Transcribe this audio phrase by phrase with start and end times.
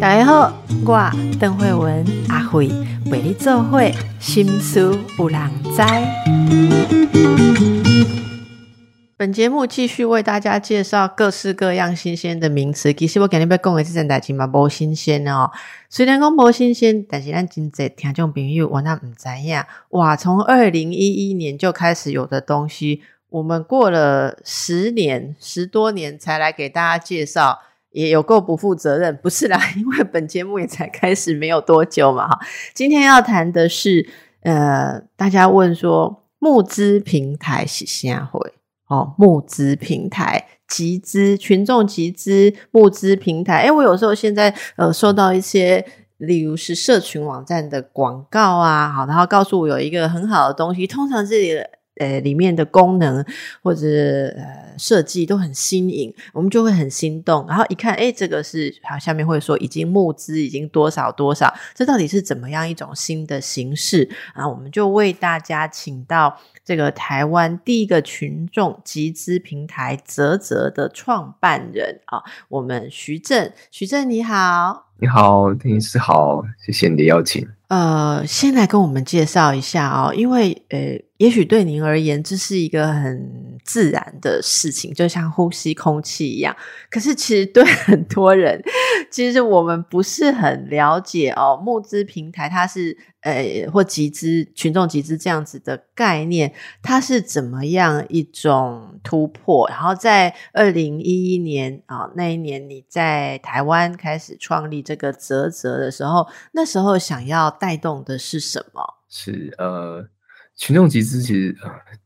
[0.00, 0.52] 大家好，
[0.84, 2.68] 我邓慧文阿慧
[3.10, 5.40] 为你做会心思有人
[5.74, 5.82] 知。
[9.16, 12.92] 本节目继续为大家介绍各式各样新鲜的名词。
[12.92, 15.50] 其实我今日要讲的这件代志嘛，无新鲜哦。
[15.88, 20.14] 虽然讲无新鲜，但是咱真侪听众朋友我那唔知影哇。
[20.14, 23.00] 从二零一一年就开始有的东西，
[23.34, 27.60] 我们过了十年十多年才来给大家介绍。
[27.90, 32.40] 也有够不负责任，不是啦， 因为本节目也才开始没有多久嘛，哈。
[32.74, 34.08] 今天要谈的是，
[34.42, 38.54] 呃，大家问说募资平台是啥会？
[38.88, 43.58] 哦，募资平台集资，群众集资募资平台。
[43.58, 51.70] 哎，我有时候现在呃收到一些，例如是社群网站的广告啊，好，然后告诉我有一个很好的东西，通常这里的。
[51.96, 53.24] 呃，里面的功能
[53.62, 53.86] 或者
[54.36, 57.46] 呃设计都很新颖，我们就会很心动。
[57.46, 64.48] 然后一看，哎，这个是好，下面会说已经募资已经多少多少，这到底是怎么样一种新的形式啊？
[64.48, 77.46] 我们就为大家请到这个台湾第一个群众集资平台泽泽的创办人啊，我们徐正，徐正你好，你好，听师好，谢谢你的邀请。
[77.68, 81.03] 呃，先来跟我们介绍一下哦，因为呃。
[81.24, 86.54] 也许对您而言，这是一个很自然的事情，就像呼吸空气一样。
[86.90, 88.62] 可是，其实对 很多人，
[89.10, 91.58] 其实我们不是很了解哦。
[91.64, 96.52] 募资平台它是呃，或集资、群众集资这样子的概念，
[96.82, 99.66] 它是怎么样一种突破？
[99.70, 108.82] 然后，在二零一一年啊，那一年你在台湾开始创立这个泽泽的时候，那时候想要带动的是什么？
[109.08, 110.06] 是呃。
[110.56, 111.56] 群众集资其实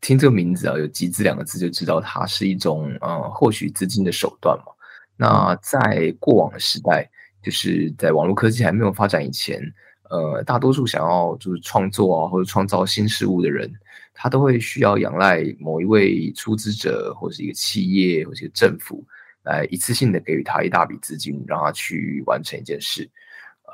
[0.00, 4.72] 听这个名字啊，有“集资”两个字就知道它是一种呃获取资金的手段嘛。
[5.16, 7.10] 那在过往的时代，
[7.42, 9.60] 就是在网络科技还没有发展以前，
[10.08, 13.70] 呃，大多数想要就是创作啊或者创造新事物的人，
[14.14, 19.04] 他都会需要仰赖某一位出资者或者一个企业或者政府
[19.42, 23.08] 来一次性的给予他一大笔资金，让他去完成一件事。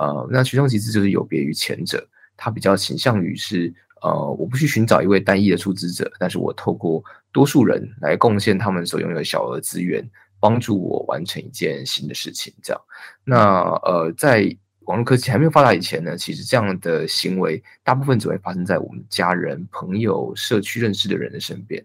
[0.00, 2.04] 呃，那群众集资就是有别于前者，
[2.36, 3.72] 它比较倾向于是。
[4.04, 10.06] 呃，我不去寻找一位单一的出资者，但是我透过多数人来贡献他们所拥有的小额资源，
[10.38, 12.52] 帮助我完成一件新的事情。
[12.62, 12.82] 这样，
[13.24, 21.82] 那呃，在网络科技还没有发达以前呢，其实这样的行为大部分只会发生在我们家人、朋友、社区认识的人的身边。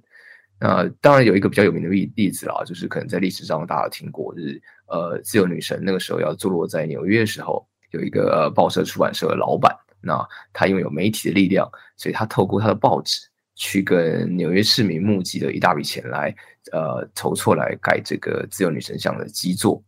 [0.59, 9.74] 那当然有一个比较有名的例例子啦，就是可能在历史上大家听过，就是呃，自由女神那个时候要坐落在纽约的时候，有一个呃报社出版社的老板。
[10.02, 13.20] 那他拥有媒体的力量，所以他透过他的报纸
[13.56, 16.34] 去跟纽约市民募集了一大笔钱来，
[16.72, 19.84] 呃，筹措来盖这个自由女神像的基座。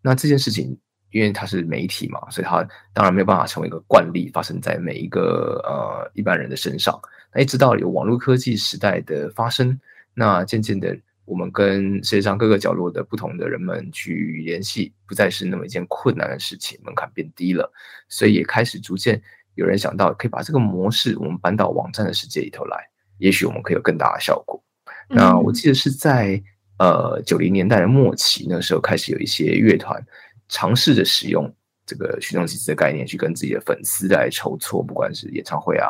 [0.00, 0.76] 那这件事情，
[1.10, 7.00] 因为他是媒体嘛，所以他当然没有办法成为一个惯例，发生在每一个呃一般人的身上。
[7.34, 9.78] 那一直到有网络科技时代的发生，
[10.14, 10.98] 那渐渐的。
[11.24, 17.72] 我们跟世界上各个角落的不同的人们去联系，不再是那么一件困难的事情，门槛变低了，
[18.08, 19.22] 所以也开始逐渐
[19.54, 24.62] 有人想到，可以把这个模式我们搬到网站的世界里头来，也许我们可以有更大的效果。
[25.08, 26.42] 那我记得是在
[26.78, 30.02] 呃九零年代的末期，那时候开始有一些乐团
[30.48, 31.52] 尝试着使用
[31.84, 35.88] 这个群众集资的概念，去跟自己的粉丝来筹措，不管是演唱会啊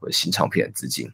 [0.00, 1.08] 或者新唱片的资金。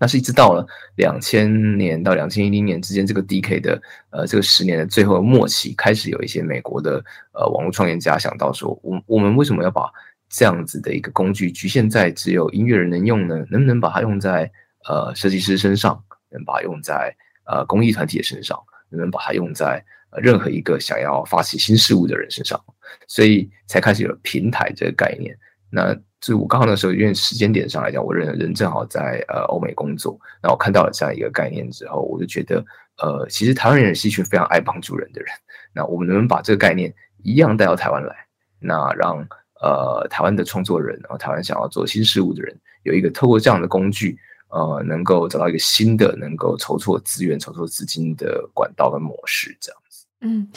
[0.00, 0.64] 那是一直到了
[0.94, 9.90] 两千年到两千一零年之间这个 DK 的呃这个十年的最后末期，开始有一些美国的呃网络创业家想到说，我我们为什么要把
[10.28, 13.36] 这样子的一个工具局限在只有音乐人能用呢？
[13.50, 14.50] 能不能把它用在
[14.88, 16.02] 呃设计师身上？
[16.30, 17.14] 能把它用在
[17.46, 18.58] 呃公益团体的身上？
[18.90, 22.62] 能不能把它用在呃任何一个想要发起新事物的人身上？
[23.06, 25.36] 所以才开始有了平台这个概念。
[25.70, 32.64] 那就我刚好那时候，因为时间点上来讲，我人人正好在呃欧美工作，那我看到了这样一个概念之后，我就觉得，
[32.96, 35.30] 呃，其实台湾人是一群非常爱帮助人的人。
[35.74, 36.92] 那我们能不能把这个概念
[37.22, 38.14] 一样带到台湾来？
[38.58, 39.26] 那让
[39.60, 44.18] 呃台湾的创作人，然后台湾想要做新事物的人，有一个透过这样的工具，
[44.48, 50.06] 呃，能够找到一个新的能够筹措资源、筹措资金的管道跟模式，这样子。
[50.20, 50.48] 嗯。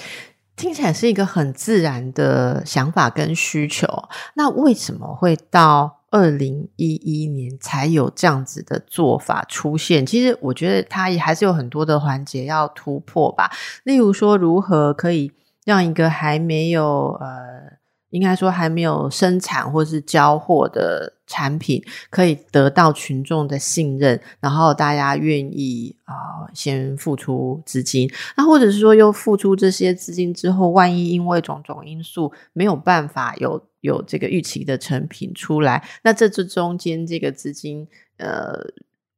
[0.58, 3.88] 听起来是一个很自然的想法跟需求，
[4.36, 10.06] 那为什么会到二零一一年才有这样子的做法出现？
[10.06, 13.50] 其实我觉得它也还是有很多的环节要突破吧。
[13.84, 15.32] 例如说，如何可以
[15.66, 17.80] 让一个还没有呃
[18.12, 26.14] 应该说还没有生产或是交货的产品，可以得到群众的信任，然后大家愿意啊
[26.54, 37.88] 先付出资金，那或者是说又付出这些资金之后，万一因为种种因素没有办法有有这个预期的成品出来，那这这中间这个资金，
[38.18, 38.52] 呃，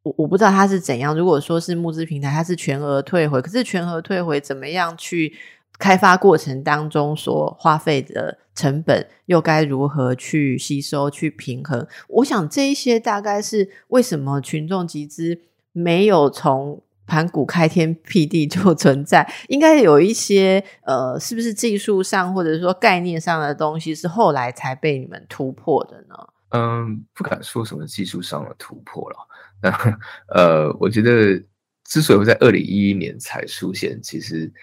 [0.04, 1.18] 我我不知道它是怎样。
[1.18, 5.34] 如果说是募资平台，它是全额退回，可是全额退回怎么样去？
[5.80, 11.86] 开发过程当中所花费的成本，又该如何去吸收、去平衡？
[12.08, 15.42] 我想这一些大概是为什么群众集资
[15.72, 26.16] 没有从盘古开天辟地就存在，应该有一些呃，是不是技术上或者说概念上的东西是后来才被你们突破的呢？
[26.52, 29.18] 嗯，不敢说什么技术上的突破了。
[29.62, 30.00] 那
[30.34, 31.44] 呃，我觉得
[31.84, 34.54] 之所以会在二零一一年才出现，其实。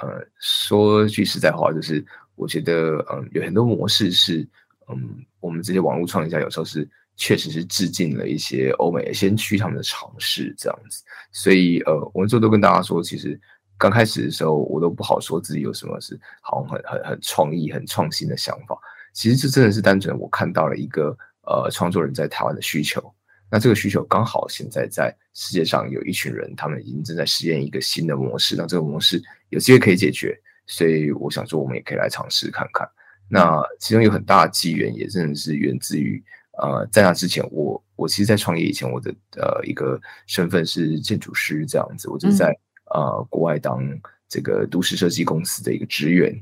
[0.00, 2.04] 呃，说句实在话，就是
[2.36, 4.46] 我觉得，嗯，有很多模式是，
[4.88, 11.02] 嗯，我们这些网络创业家有时候是确实是致敬了一些欧美先驱他们的尝试这样子。
[11.32, 13.38] 所以，呃，我们这都跟大家说，其实
[13.76, 18.78] 刚开始的时候，我都不好说自己有什么是好像很很很创意、很创新的想法。
[19.12, 23.02] 其实这真的是单纯我看到了一个呃创作人在台湾的需求。
[23.50, 28.54] 那这个需求刚好现在在世界上有一群人，他们已经正在实验一个新的模式。
[28.54, 32.88] 那这个模式有机会可以解决，所以我想说，我们也可以来尝试看看。
[33.28, 36.22] 那其中有很大的机缘，也真的是源自于
[36.60, 42.56] 呃，在那之前，我我其实，在创业以前，我的呃一个身份是建筑师这样子，我就是在
[42.94, 43.82] 呃国外当
[44.28, 46.34] 这个都市设计公司的一个职员。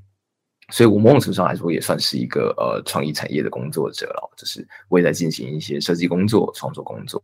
[0.71, 7.23] 所以，我某种程度上来说，也算是一个呃创意产业的工作者了，就是我也在进行一些设计工作、创作工作。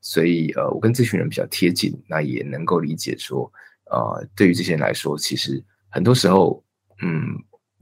[0.00, 3.52] 所以，呃，我跟这群人比较贴近，那也能够理解说，
[3.90, 6.62] 呃，对于这些人来说，其实很多时候，
[7.02, 7.26] 嗯，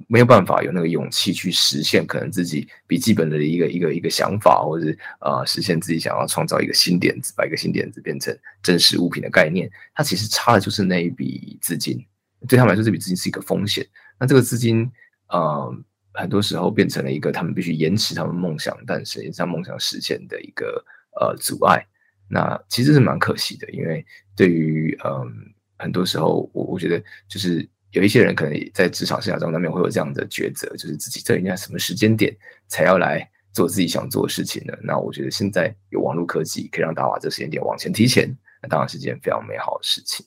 [0.07, 9.71] 没有办法有那个勇气去实现可能自己笔记本的一个一个一个想法，或者是呃，实现自己想要创造一个新点子，把一个新点子变成真实物品的概念。
[9.95, 12.03] 它其实差的就是那一笔资金，
[12.49, 13.87] 对他们来说，这笔资金是一个风险。
[14.19, 14.91] 那这个资金，
[15.29, 15.75] 呃，
[16.15, 20.83] 很多时候变成了一个他们必须延迟他们梦想诞生、延迟梦想实现的一个
[21.21, 21.85] 呃阻碍。
[22.31, 24.05] 那其实是蛮可惜的，因为
[24.37, 32.37] 对于嗯，很多时候我我觉得就是有一些人可能在职场生涯中难免会有这样的抉择，就是自己在应该什么时间点
[32.67, 34.75] 才要来做自己想做的事情呢？
[34.83, 38.29] 那我觉得现在有网络科技可以让大家把这时间点往前提前，
[38.63, 40.27] 那当然是件非常美好的事情。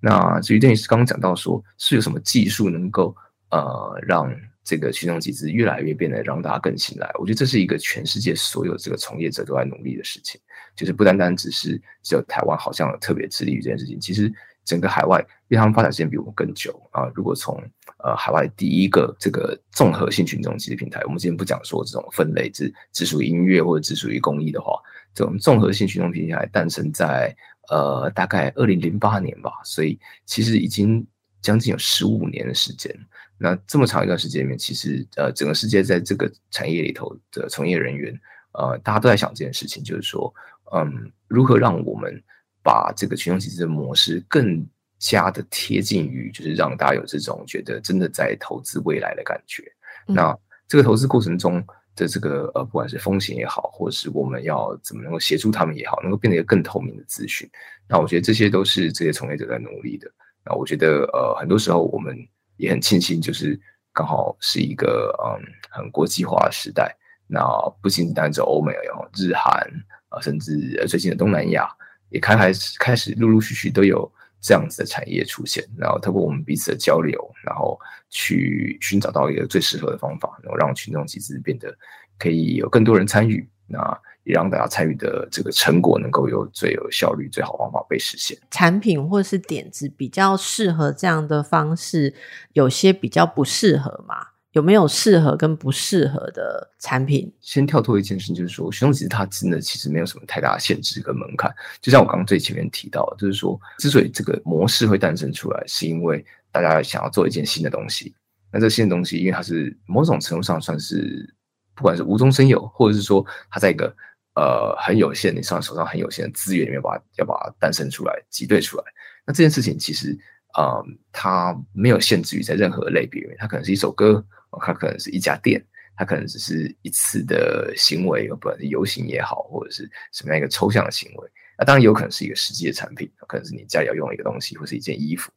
[0.00, 3.14] 那至于邓律师刚刚讲到说，是有什么技术能够
[3.50, 7.10] 呃让这个群众集资越来越变得让大家更信赖？
[7.18, 10.40] 我觉得这是一个全世界所有这个从业者都在努力的事情，
[10.74, 14.32] 就是不单单只是只有台湾好像特别致力于这件事情，其实
[14.64, 15.18] 整个海外，
[15.48, 17.10] 因为他们发展时间比我们更久啊。
[17.14, 17.56] 如果从
[17.98, 24.80] 呃海外第一个这个综合性群众集平台，我们今天不讲说这种分类只只属于音乐或者只属于公益的话，
[25.14, 27.34] 这种综合性群众平台诞生在。
[27.70, 31.02] 呃，大概二零零八年吧，所以其实已经
[31.40, 32.94] 将近有十五年的时间。
[33.38, 38.14] 那这么长一段时间里面，其实呃，整个世界在这个产业里头的从业人员，
[38.52, 40.30] 呃，大家都在想这件事情，就是说，
[40.74, 42.22] 嗯，如何让我们
[42.64, 44.66] 把这个群众集资的模式更
[44.98, 49.62] 加的贴近于，就是让大家有这种觉得真的在投资未来的感觉。
[50.06, 51.64] 那这个投资过程中。
[51.96, 57.48] 的这个呃，不管是风险也好，或者是我们要怎么能够协助他们也好，能够变得一个更透明的资讯，
[57.88, 60.10] 那我觉得这些都是这些从业者在努力的。
[60.44, 62.18] 那我觉得呃，很多时候我们
[62.56, 63.56] 也很庆幸，就是
[63.92, 65.38] 刚好是一个嗯
[65.70, 66.92] 很国际化的时代。
[67.28, 67.40] 那
[67.80, 69.64] 不仅单指欧美，有日韩
[70.08, 71.68] 啊，甚至最近的东南亚
[72.14, 74.10] 也开开始开始陆陆续续都有。
[74.46, 77.80] 这样子的产业出现，然后透过我们彼此的交流，然后
[78.10, 81.74] 去寻找到一个最适合的方法，然后让群众集资变得
[82.18, 83.78] 可以有更多人参与，那
[84.24, 88.36] 也让大家参与的这个成果能够有最有效率、最好方法被实现。
[88.50, 92.14] 产品或是点子比较适合这样的方式，
[92.52, 94.33] 有些比较不适合嘛？
[94.54, 97.32] 有没有适合跟不适合的产品？
[97.40, 101.52] 先跳脱一件事，就是说，群众集资它真的其实没有什么太大的限制跟门槛。
[101.80, 108.14] 就像我刚刚最前面提到，就是说，之所以这个模式会诞生出来，是因为大家想要做一件新的东西。
[108.52, 111.34] 那这新的东西，因为它是某种程度上算是，
[111.74, 113.92] 不管是无中生有，或者是说它在一个
[114.36, 118.84] 呃很有限，你上手上很有限的资源里面把它要把它诞生出来、挤兑出来。
[119.26, 120.16] 那这件事情其实，
[120.56, 124.24] 嗯，它没有限制于在任何类别里面，它可能是一首歌。
[124.60, 125.64] 它可能是一家店，
[125.96, 131.28] 它可能只是一次的行为，不管是游行也好，或者是什么样一个抽象的行为。
[131.56, 135.30] 那当然有可能是一个实际的产品，可能是你家里要用一个东西，或是一件衣服。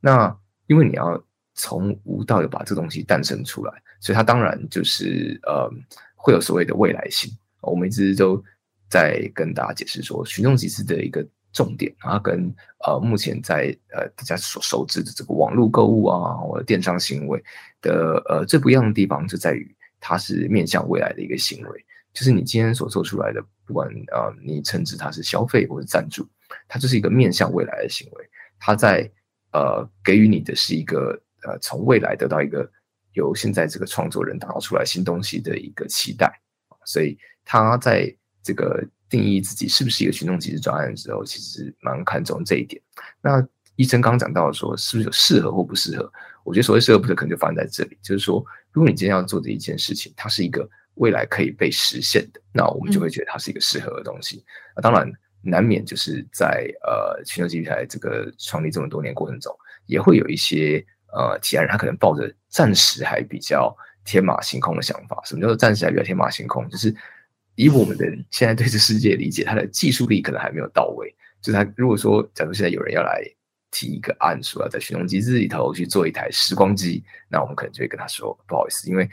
[0.00, 0.34] 那
[0.66, 1.22] 因为你要
[1.54, 5.70] 从无到有把这东西诞生出来，所以它当然就是呃
[6.16, 7.30] 会有所谓的未来性。
[7.60, 8.42] 我们一直都
[8.88, 12.54] 在跟大家解释说，群众集资的一个重点，然后跟
[12.84, 17.42] 呃目前在呃大家所熟知的这个网络购物啊或者电商行为
[17.80, 26.28] 的呃最不一样的地方，就在于它是面向未来的一个行为，就是你今天所做出来的，不管呃你称之它是消费或者赞助，
[26.68, 28.28] 它就是一个面向未来的行为，
[28.58, 29.10] 它在
[29.52, 32.70] 呃给予你的是一个呃从未来得到一个
[33.12, 36.32] 由现在这个创作人打造出来新东西的一个期待，
[36.84, 37.18] 所以。
[37.44, 42.80] 他在这个定义自己是不是一个群众集资专案的时候，其实蛮看重这一点。
[43.20, 46.10] 那医生刚讲到说，是不是有适合或不适合？
[46.44, 48.42] 我觉得所谓适合不适合，可能就放在这里，就是说，
[48.72, 54.42] 如果你今天要做的一件事情，它是一个未来可以被实现的，那我们就会觉得它是一个适合的东西。
[54.74, 55.06] 那当然，
[55.42, 59.54] 难免就是在呃群众集资台这个创立这么多年过程中，
[59.86, 65.20] 也会有一些呃提案人，他可能抱着暂时还比较天马行空的想法。
[65.24, 66.66] 什么叫做暂时还比较天马行空？
[66.68, 66.94] 就是
[67.54, 71.14] 以我们的现在对这世界理解，他的技术力可能还没有到位。
[71.40, 73.22] 就是他如果说，假如现在有人要来
[73.70, 79.08] 提一个案，说要在寻龙机制里头去做一台时光机，那我们可能就会跟他说不好意思，因为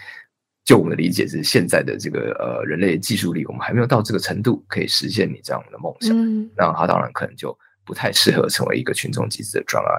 [0.64, 6.16] 就我们的理解是现在的这个呃人类技术力，我们还没有到这个程度可以实现你这样的梦想。
[6.56, 9.92] 那他当然可能就不太适合成为一个群众机制的专案。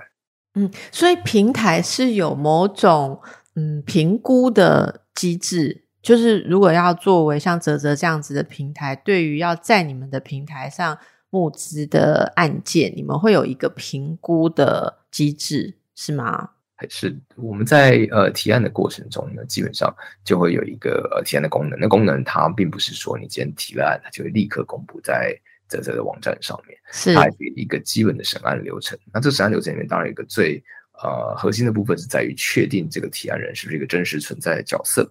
[0.54, 3.20] 嗯，所以平台是有某种
[3.56, 5.86] 嗯评估的机制。
[6.02, 16.50] 就是如果要作为像泽泽这样子的平台，对于要在你们的平台上募资的案件，你们会有一个评估的机制，是吗？
[16.74, 21.78] 还是我们在呃提案的过程中呢，基本上就会有一个呃提案的功能。
[21.78, 25.38] 那功能它并不是说你今天提了案，它就会立刻公布在
[25.68, 28.98] 泽泽的网站上面，是它有一个基本的审案流程。
[29.12, 30.56] 那这审案流程里面，当然有一个最
[31.02, 35.06] 呃核心的部分是在于确定这个提案人是不是一个真实存在的角色。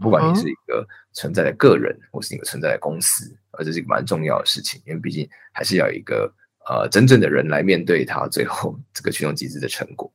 [0.00, 6.32] 不管你是一个存在的个人，或是一个存在的公司，而这是一个蛮重要的事情，因为毕竟还是要一个
[6.68, 10.12] 呃真正的人来面对他最后这个群众集资的成果。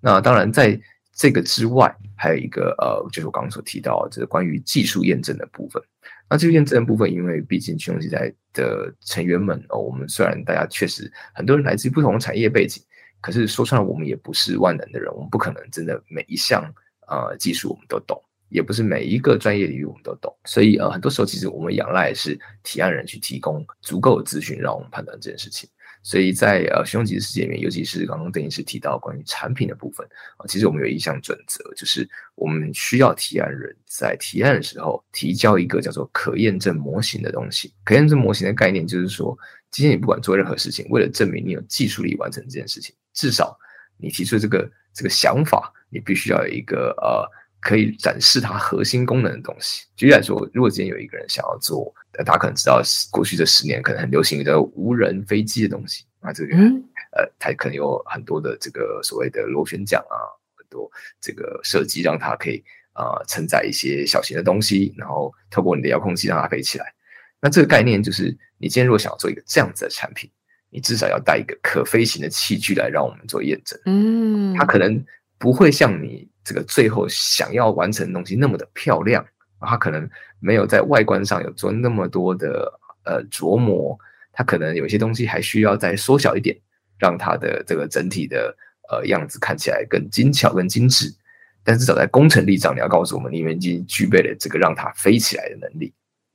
[0.00, 0.80] 那当然，在
[1.14, 5.82] 这个之外，还有一个呃，就是我刚刚所提到，就是关于技术验证的部分。
[6.30, 8.16] 那技术验证的部分，因为毕竟群众集资
[8.52, 12.82] 的成员们哦，我们虽然大家确实很多人来自于不同的产业背景，
[13.20, 16.62] 可是说穿了，我们也不是万能的人，我们不可能真的每一项
[17.08, 18.22] 呃技术我们都懂。
[18.48, 25.68] 也不是每一个专业领域我们都懂，所以呃，很多时候其实我们仰赖是提案人去提供足够的资讯，让我们判断这件事情。
[26.00, 37.74] 所以在呃使用集的世界里面，尤其是刚刚邓医师提到关于产品的部分啊，其实我们有一项准则，就是我们需要提案人在提案的时候提交一个叫做可验证模型的东西。
[37.84, 39.36] 可验证模型的概念就是说，
[39.72, 43.58] 今天你不管做任何事情，为了证明你有技术力完成这件事情，至少
[43.98, 47.28] 你提出这个这个想法，你必须要有一个呃。
[47.60, 49.84] 可以展示它核心功能的东西。
[49.96, 51.92] 举例来说，如果今天有一个人想要做，
[52.24, 56.56] 大家可能知道，过去这十年可能很流行的无人飞机的东西，那这个
[57.12, 60.16] 呃，它可能有很多的这个所谓的螺旋桨啊，
[60.56, 62.62] 很多这个设计让它可以
[62.92, 66.86] 啊承载一些小型的东西，然后透过你的遥控器让它飞起来。
[67.40, 70.30] 那这个概念就是，你今天如果想要做一个这样子的产品，
[70.70, 73.78] 你至少要带一个可飞行的器具来让我们做验证。
[73.86, 75.04] 嗯，它可能
[75.38, 76.28] 不会像你。
[76.48, 79.22] 这个最后想要完成的东西那么的漂亮，
[79.60, 80.08] 它可能
[80.40, 82.72] 没有在外观上有做那么多的
[83.04, 83.98] 呃琢磨，
[84.32, 86.56] 它可能有些东西还需要再缩小一点，
[86.98, 88.56] 让它的这个整体的
[88.90, 91.14] 呃样子看起来更精巧、更精致。
[91.62, 95.92] 但至少在工程力上，你要告诉我们，你们已经具备了这个让它飞起来的能力。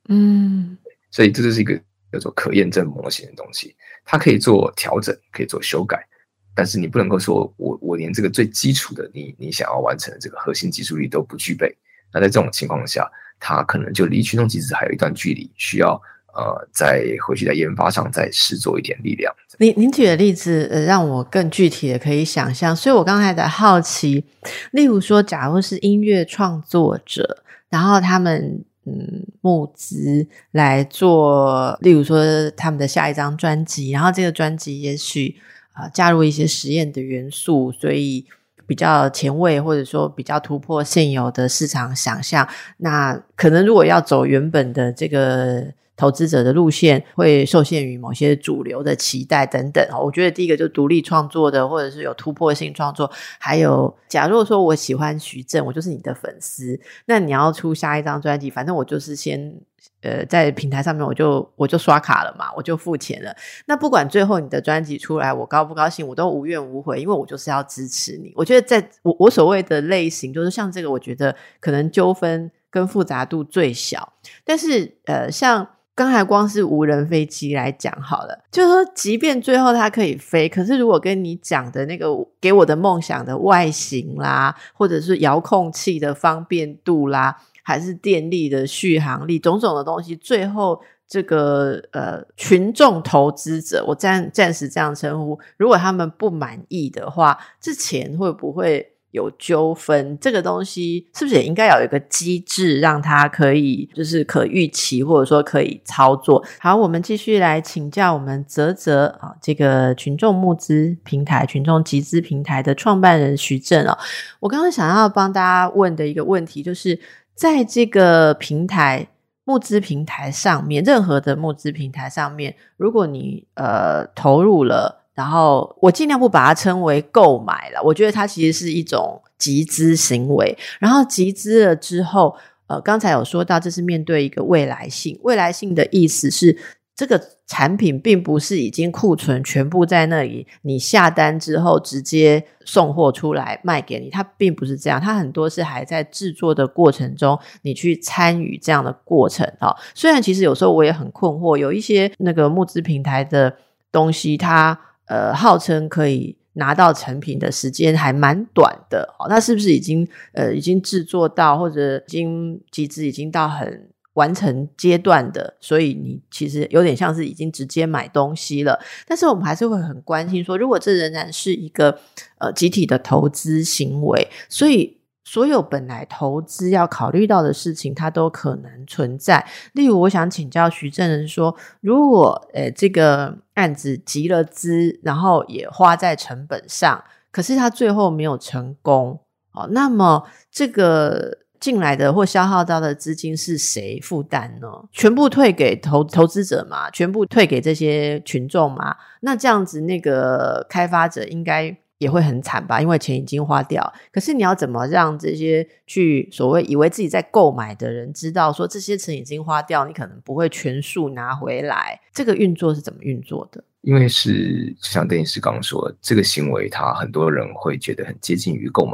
[0.10, 0.78] 嗯，
[1.10, 1.76] 所以这就是一个
[2.12, 6.08] 叫做可验证模型的东西，它可以做调整，可以做修改。
[6.56, 11.76] 但是你不能够说，我我连这个最基础的你你想要完成的这个核心技术力都不具备。
[12.14, 16.00] 那在这种情况下，它可能就离群众集资还有一段距离，需要
[16.36, 19.34] 呃再回去在研发上再施做一点力量。
[19.58, 24.24] 您您举的例子呃让我更具体的可以想象，所以我刚才在好奇，
[24.72, 35.36] 例如说，假如是音乐创作者，然后他们嗯募资来做，例如说他们的下一张专辑，然后这个专辑也许。
[35.74, 38.26] 啊，加入一些实验的元素，所以
[38.66, 42.48] 比较前卫，或者说比较突破现有的市场想象。
[42.78, 49.86] 那可能如果要走原本的这个投资者的路线会受限于某些主流的期待等等。
[50.04, 59.56] 我觉得第一个就独立创作的，或者是有突破性创作，还有假如说我喜欢徐正，我就是你的粉丝，那你要出下一张专辑，反正我就是先。
[60.02, 63.34] 呃，在平台上面我就我就刷卡了嘛，我就付钱了。
[63.68, 68.34] 那不管最后你的专辑出来，我高不高兴，我都无怨无悔，因为我就是要支持你。
[68.36, 74.14] 我觉得在我我所谓的类型，就是像这个，我觉得可能纠纷跟复杂度最小。
[74.44, 82.08] 但是呃，像刚才光是无人飞机来讲好了，就是说，即便最后它可以飞，可是如果跟你讲的那个
[82.42, 87.38] 给我的梦想的外形啦，或者是遥控器的方便度啦。
[87.66, 100.18] 还是电力的续航力，种种的东西，最后这个呃群众投资者，我暂暂时这样称呼，如果他们不满意的话，这钱会不会有纠纷？
[100.20, 106.44] 这个东西是不是也应该有一个机制，让它可以就是可预期，或者说可以操作？
[106.60, 113.98] 好，我们继续来请教我们泽泽啊，这个群众募资平台、群众集资平台的创办人徐正啊，
[114.42, 117.00] 我刚刚想要帮大家问的一个问题就是。
[117.36, 119.08] 在这个平台
[119.44, 130.58] 募资平台上面，任何的募资平台上面，如果你呃投入了，然后我尽量不把它称为购买了，我觉得它其实是一种集资行为。
[130.80, 132.36] 然后集资了之后，
[132.68, 136.58] 呃，刚才有说到，这是面对一个未来性，未来性的意思是。
[136.96, 149.76] 这个产品并不是已经库存全部在那里，你下单之后直接送货出来卖给你，它并不是这样，它很多是还在制作的过程中，你去参与这样的过程啊。
[149.96, 153.58] 虽然其实有时候我也很困惑，有一些那个募资平台的
[153.92, 154.80] 东西，它
[155.14, 163.90] 呃号称可以拿到成品的时间还蛮短的，哦，那是不是已经呃已经制作到或者已经集资已经到很？
[164.16, 168.80] 完成阶段的，所以你其实有点像是已经直接买东西了。
[169.08, 171.98] 但是我们还是会很关心说，如果这仍然是一个
[172.38, 179.46] 呃集体的投资行为，所以所有本来投资要考虑到的事情，它都可能存在。
[179.74, 189.20] 例如，我想请教徐正人说，如果呃这个案子集了资，然后也花在成本上，可是他最后没有成功，
[189.54, 191.40] 哦，那么这个。
[191.64, 194.68] 进来的或消耗到的资金是谁负担呢？
[194.92, 196.92] 全部退给投投资者吗？
[196.92, 198.98] 全部退给这些群众吗？
[199.22, 202.82] 那这样子，那个开发者应该也会很惨吧？
[202.82, 203.82] 因为钱已经花掉。
[204.12, 212.00] 可是你要怎么让这些去所谓以为自己在购买的人知道，说这些钱已经花掉，你可能不会全数拿回来？
[212.14, 213.64] 这个运作是怎么运作的？
[213.82, 218.94] 因为是就像邓医师刚说，这个行为，他很多人会觉得很接近于购买。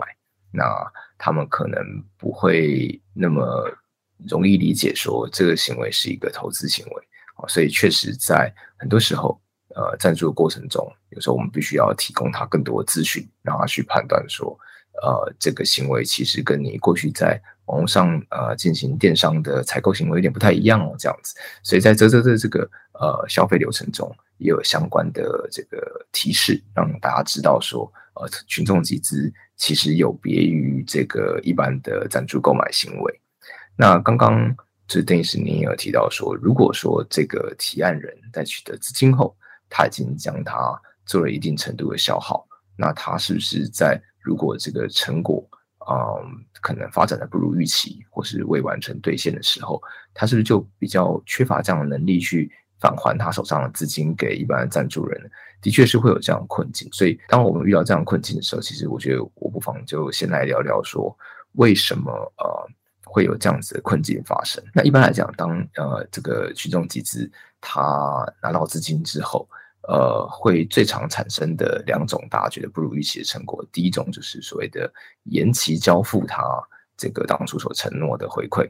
[0.51, 0.63] 那
[1.17, 1.79] 他们可能
[2.17, 3.43] 不会那么
[4.29, 7.03] 容易理解，说这个行为是一个投资行为，
[7.47, 9.39] 所以确实在很多时候，
[9.79, 14.59] 呃，赞助的过程中，有时候我们必须要提供他更多的资讯，让他去判断说，
[15.01, 29.31] 呃，这个行为其实跟你过去在网络上呃进行电商的采购行为有点不太一样哦，这样子，所以在这这这这个呃消费流程中，也有相关的这个提示，让大家知道说，呃，群众集资。
[29.61, 33.21] 其实有别于这个一般的赞助购买行为。
[33.75, 34.55] 那刚刚
[34.87, 39.35] 这邓医师您有提到说，如果说这个提案人在取得资金后，
[39.69, 45.47] 他已经将它做了一定程度的消耗，那他是不是在如果这个成果
[45.89, 45.95] 嗯
[46.61, 49.81] 可能发展的不如预期，或是未完成兑现的时候，
[50.13, 52.51] 他是不是就比较缺乏这样的能力去？
[52.81, 55.29] 返还他手上的资金给一般的赞助人，
[55.61, 56.87] 的确是会有这样的困境。
[56.93, 61.13] 所以，当我们遇到这样困境的时候，其实我觉得我不妨就先来聊聊说，
[61.55, 62.67] 为什么呃
[63.03, 64.63] 会有这样子的困境发生。
[64.73, 67.29] 那一般来讲，当呃这个群众集资，
[67.59, 69.45] 他拿到资金之后，
[69.89, 73.65] 呃，会最常产生的两种大家觉得不如预期的成果。
[73.71, 74.91] 第一种就是所谓的
[75.23, 76.43] 延期交付他
[76.95, 78.69] 这个当初所承诺的回馈。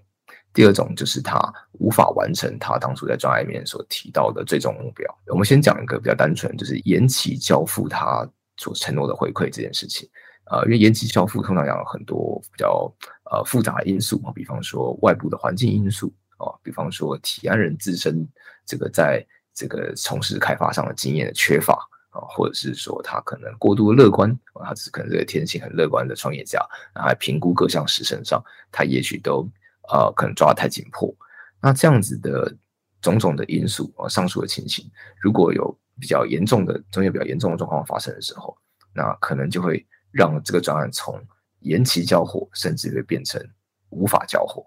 [0.53, 1.37] 第二种就是他
[1.73, 5.05] 无法完成他当初在专案里面所提到的最终目标。
[5.27, 10.09] 我们先讲一个比较单纯，就是延期交付他所承诺的回馈这件事情。
[10.45, 12.89] 呃，因为延期交付通常有很多比较
[13.29, 18.25] 呃复杂因素比方说外部的环境因素啊，比方说提案人自身
[18.65, 19.25] 这个在
[19.59, 21.73] 这个从事开发商的经验的缺乏
[22.11, 26.59] 啊，或者是说他可能过度乐观啊，他是可能这个天性很乐观的创业家，
[26.93, 29.45] 然后评估各项时程上，他也许都。
[29.91, 31.11] 呃，可能抓得太紧迫，
[31.59, 32.55] 那这样子的
[33.01, 34.87] 种种的因素啊，上述的情形，
[35.19, 38.55] 如果有比较严重的、中间比较严重的状况发生的时候，
[38.93, 41.19] 那可能就会让这个专案从
[41.61, 43.43] 延期交货，甚至会变成
[43.89, 44.63] 无法交货。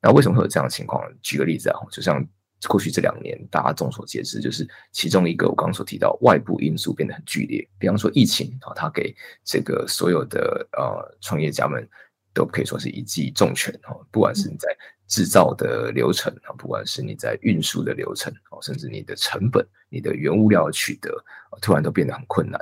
[0.00, 1.06] 那为什么会有这样的情况？
[1.20, 2.26] 举个例子啊，就像
[2.68, 11.88] 过去这两年，大家众所皆知，就是其中一个我刚刚所提到外部因素变得很剧烈，比方说疫情啊，它给这个所有的呃创业家们
[12.32, 14.68] 都可以说是一记重拳哈，不管是你在
[15.08, 21.12] 制造的流程啊，不管是你在运输的流程哦，甚至你的成本、你的原物料的取得，
[21.60, 22.58] 突然都变得很困难。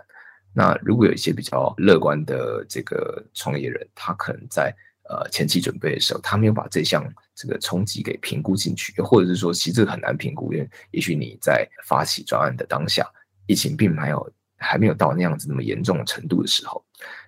[0.53, 4.75] 那如果有一些比较乐观的这个创业人，他可能在
[5.11, 13.05] 呃前期准备的时候，他没有把这项这个冲击给评估进去，或者是说，其实这个很难评估，因为也许你在发起专案的当下，
[13.47, 16.85] 疫情并没有还没有到那样子那么严重的程度的时候，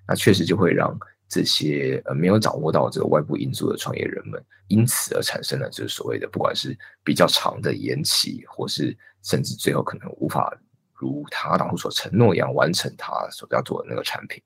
[0.06, 0.96] 那确实就会让
[1.28, 10.56] 这些呃没有掌握到这个外部因素的创业人们，因此而产生了就是所谓的不管是比较长的延期，或是甚至最后可能无法。
[10.94, 14.40] 如他当初所承诺一样，完成他所要做的那个产品。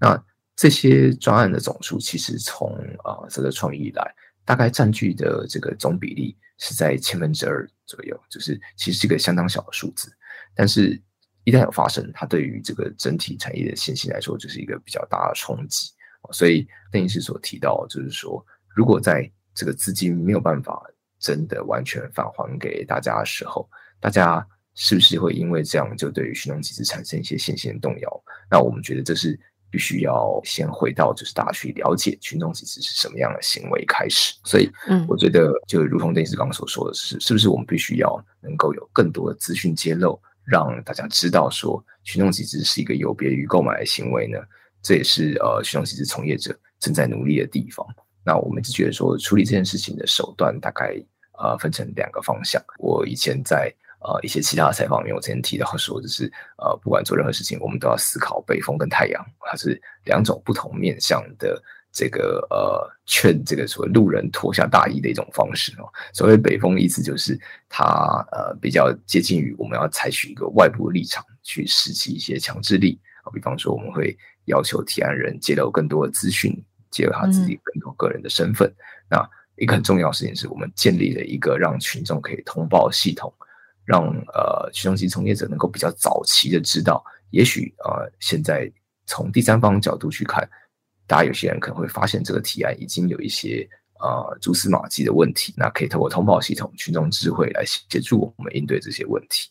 [0.00, 0.20] 那
[0.56, 2.70] 这些专案的总数，其实从
[3.02, 4.14] 啊这个创意以来，
[4.44, 10.12] 大概占据的这个总比例是在千分之二左右，就是其实是一个相当小的数字。
[10.54, 11.00] 但是，
[11.44, 15.90] 一旦有发生，它对于这个整体产业的信心来说，就是一个比较大的冲击。
[16.32, 20.82] 所以，邓医师所提到，就是说，如果在这个资金没有办法
[21.18, 23.68] 真的完全返还给大家的时候，
[24.00, 24.46] 大家。
[24.76, 28.24] 是不是会因为这样就对于群众机制产生一些信心动摇？
[28.50, 29.38] 那我们觉得这是
[29.74, 34.32] 必须要先回到就是大家去了解群众集资是什么样的行为开始。
[34.44, 44.38] 所以，嗯，我觉得就如同邓医师刚刚所说的是，是不是我们必须要能够有更多的资讯揭露，让大家知道说群众集资是一个有别于购买的行为呢？
[44.80, 47.84] 这也是呃群众集资从业者正在努力的地方。
[48.24, 50.94] 那我们就觉得说处理这件事情的手段大概
[51.36, 52.62] 呃分成两个方向。
[52.78, 61.58] 我以前在呃，一些其他的采访里面，我之前提到说，就是呃，不管做任何事情，我们都要思考北风跟太阳，它是两种不同面向的
[61.90, 65.88] 这个呃，劝这个所谓路人脱下大衣的一种方式哦。
[66.12, 67.84] 所谓北风，意思就是它
[68.30, 74.14] 呃比较接近于我们要采取一个外部立场去施起一些强制力啊，比方说我们会
[74.44, 76.54] 要求提案人揭露更多的资讯，
[76.90, 78.70] 揭露他自己更多个人的身份。
[79.08, 83.32] 那一个很重要的事情是我们建立了一个让群众可以通报系统。
[83.84, 88.70] 让呃，群众级从业者能够比较早期的知道，也许呃，现在
[89.06, 90.48] 从第三方角度去看，
[91.06, 93.68] 大家有些人可能会发现这个提案已经有一些
[94.00, 99.50] 呃蛛丝马迹的问题，那可以透过通报系统、群众智慧来协助我们应对这些问题。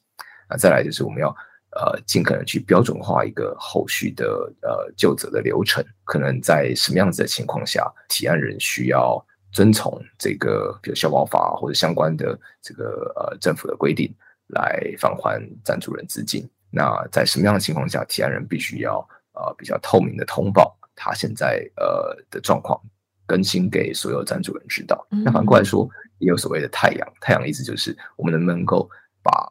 [0.49, 1.29] 那再来就是我们要
[1.71, 9.23] 呃尽可能去标准化一个后续的呃就责的流程，可能在什么样子的情况下，提案人需要。
[9.53, 14.11] 遵从这个，比如消保法或者相关的这个呃政府的规定
[14.47, 16.49] 来返还赞助人资金。
[16.71, 22.81] 那在什么样的情况下，提案人必须要呃比较透明的通报他现在呃的状况，
[23.27, 25.05] 更新给所有赞助人知道。
[25.23, 25.87] 那反过来说，
[26.17, 28.89] 也有所谓的太阳，太阳的意思就是我们能不能够
[29.21, 29.47] 把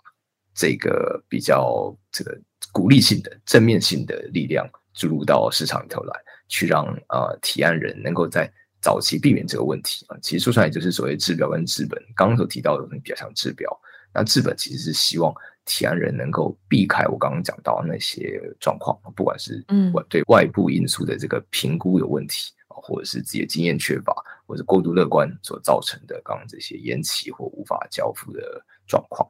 [0.53, 2.37] 这个比较这个
[2.73, 8.53] 鼓励性的正面性的力量注入到市场里头来，去让呃提案人能够在。
[8.83, 12.03] 早期避免这个问题啊，其实说出来就是所谓治标跟治本。
[12.17, 13.71] 刚刚所提到的比较像治标，
[14.13, 15.33] 那治本其实是希望
[15.65, 24.13] 提案人能够避开我刚刚讲到那些状况，不管是嗯对外部因素的这个评估有问题或者是自己的经验缺乏，
[24.47, 29.27] 或者过度乐观所造成的刚刚这些延期或无法交付的状况。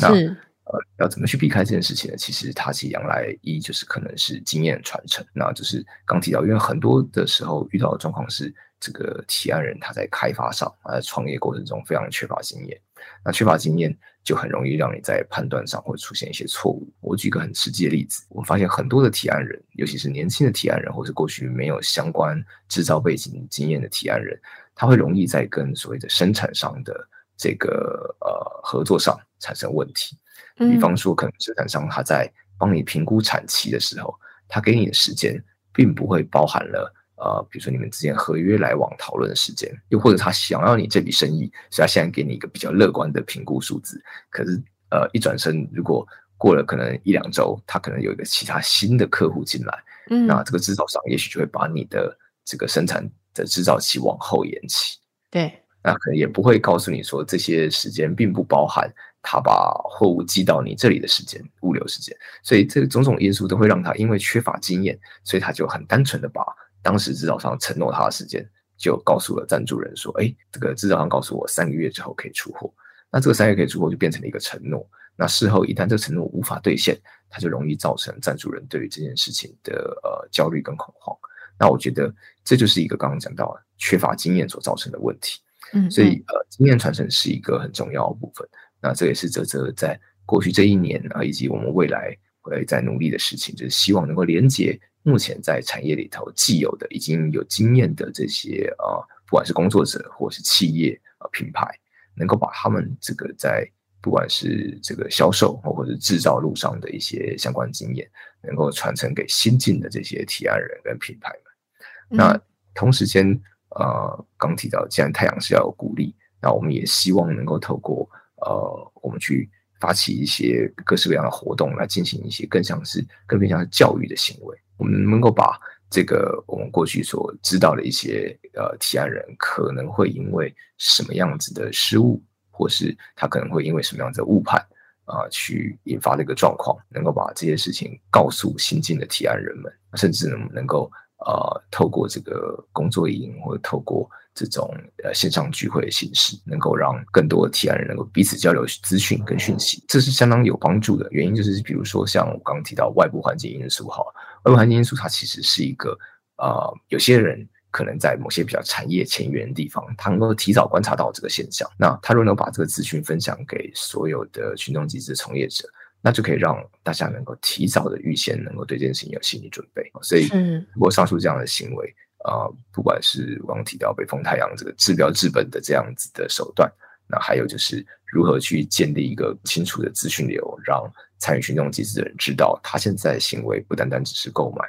[0.00, 2.16] 那呃，要怎么去避开这件事情呢？
[2.16, 8.52] 其实它其实将来一就是可能是经验传承，那就是刚提到，因为很多的时候遇到的状况是。
[8.80, 12.80] 这个提案人他在开发上啊，在创业过程中非常缺乏经验，
[13.24, 16.88] 那缺乏经验就很容易让你在判断上会出现一些错误。
[17.00, 24.40] 我举个很实际的例子，我发现很多的提案人，尤其是年轻的提案人，或是过去没有相关制造背景经验的提案人，
[24.74, 26.94] 他会容易在跟所谓的生产商的
[27.36, 30.16] 这个呃合作上产生问题。
[30.56, 34.14] 比方说，可能生产商他在帮你评估产期的时候，
[34.46, 36.94] 他给你的时间并不会包含了。
[37.20, 44.00] 呃，比如说你们之间合约来往讨论的时间，又或者他想要你这笔生意，所以他现在给你一个比较乐观的评估数字。
[44.30, 53.04] 可是，呃，一转身，如果过了可能一两周，他可能有一个其他新的客户进来，嗯，那这个制造商也许就会把你的这个生产
[53.34, 54.98] 的制造期往后延期。
[55.28, 58.88] 对，那可能也不会告诉你说这些时间并不包含
[59.22, 62.16] 他把货物寄到你这里的时间，物流时间。
[62.44, 66.44] 所以这个种种因素都会让他因为缺乏经验，所以他就很单纯的把。
[66.82, 72.72] 当时制造商承诺他的时间，就告诉了赞助人说：“哎，这个制造商告诉我三个月之后可以出货。
[73.10, 74.88] 那这个三个月可以出货就变成了一个承诺。
[75.16, 76.96] 那事后一旦这个承诺无法兑现，
[77.28, 81.16] 它就容易造成赞助人对于这件事情的呃焦虑跟恐慌。
[81.58, 82.14] 那我觉得
[82.44, 85.40] 这就是一个刚刚讲到缺乏经验所造成的问题。
[85.72, 88.48] 嗯，所以呃，经验传承是一个很重要的部分。
[88.80, 101.66] 那这也是泽泽在过去这一年啊，以及我们未来会在努力的事情，就是希望能够连接目前在产业里头既有的、已经有经验的这些啊，不管是工作者或是企业啊品牌，
[102.14, 103.66] 能够把他们这个在
[104.02, 108.06] 不管是这个销售或者是制造路上的一些相关经验，
[108.42, 112.18] 能够传承给新进的这些提案人跟品牌们。
[112.18, 112.38] 那
[112.74, 113.26] 同时间，
[113.70, 118.08] 呃，刚提到，既然太阳是要有鼓励，那我们也希望能够透过
[118.42, 124.56] 呃，我们去发起一些各式各样的活动，来进行一些更像是更偏向是教育的行为。
[124.78, 125.58] 我们能够把
[125.90, 132.22] 这个我们过去所知道的一些呃提案人可能会因为什么样子的失误。
[132.50, 134.60] 或是他可能会因为什么样子的误判
[135.04, 140.90] 啊，去引发的一个状况，能够把这些事情告诉新进的提案人们，甚至能能够
[141.24, 144.68] 呃透过这个工作营或者透过这种
[145.04, 151.06] 呃线上聚会的形式，能够让更多的提案人能够彼此交流资讯跟讯息，这是相当有帮助的。
[151.12, 154.02] 原因就是，比如说像我刚刚提到外部环境因素，哈，
[154.48, 155.98] 外部环境因素它其实是一个
[156.36, 157.48] 呃，有些人。
[157.70, 161.70] 可能在某些比较产业前沿的地方，他能够提早观察到这个现象。
[161.78, 165.68] 那他如果能把这个资讯分享给所有的群众集资从业者，
[166.00, 169.82] 那就可以让大家能够提早的预先能够对这件事情有心理准备。
[170.00, 170.26] 所以，
[170.72, 176.72] 如果上述这样的行为，啊，不管是我刚提到北风太阳这个治标治本的这样子的手段，
[177.08, 180.82] 那还有就是如何去建立一个清楚的资讯流，让
[181.18, 184.64] 参与群众集资的人知道，他现在的行为不单单只是购买，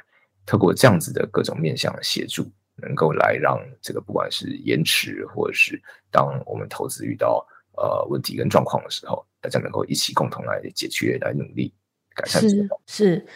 [0.46, 2.50] 透过这样子的各种面向的协助。
[2.82, 5.78] 能够来让这个不管是延迟，或者是
[6.10, 11.74] 当我们投资遇到呃问题跟状况的时候，大家能够一起共同来解决、来努力
[12.14, 12.40] 改善。
[12.40, 13.26] 是是，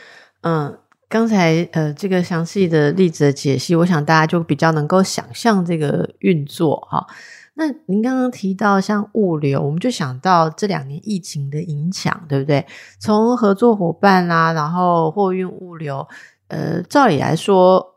[0.40, 0.78] 嗯，
[1.10, 7.06] 刚才呃这个详细的例子的解析，我想大家就比较能够想象这个运作哈。
[7.54, 12.66] 那您刚刚提到像物流，我们就想到这两年疫情的影响，对不对？
[12.98, 16.06] 从合作伙伴啦，然后货运物流，
[16.48, 17.92] 呃，照理来说。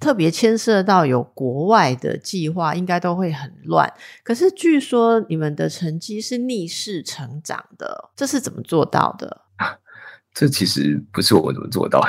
[0.00, 3.92] 特别牵涉到有国外的计划，应该都会很乱。
[4.24, 9.42] 可是据说你们的成绩是逆势成长的，这是怎么做到的？
[10.32, 12.00] 这其实不是我们怎么做到，